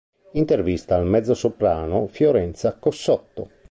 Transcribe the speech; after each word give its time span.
Intervista 0.31 0.95
al 0.95 1.05
mezzosoprano 1.05 2.07
Fiorenza 2.07 2.75
Cossotto 2.79 3.49